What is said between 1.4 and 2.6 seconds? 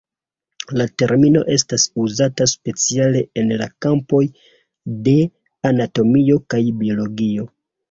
estas uzata